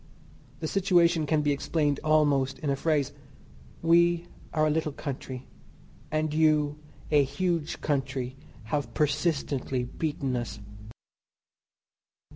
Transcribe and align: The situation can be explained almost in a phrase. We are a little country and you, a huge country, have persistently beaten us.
The 0.61 0.67
situation 0.67 1.27
can 1.27 1.43
be 1.43 1.51
explained 1.51 1.99
almost 2.03 2.57
in 2.57 2.71
a 2.71 2.75
phrase. 2.75 3.13
We 3.83 4.25
are 4.51 4.65
a 4.65 4.69
little 4.71 4.91
country 4.93 5.45
and 6.09 6.33
you, 6.33 6.79
a 7.11 7.23
huge 7.23 7.81
country, 7.81 8.35
have 8.63 8.95
persistently 8.95 9.83
beaten 9.83 10.35
us. 10.35 10.59